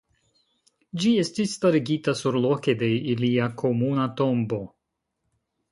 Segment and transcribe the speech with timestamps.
[1.03, 4.65] Ĝi estis starigita surloke de ilia komuna tombo.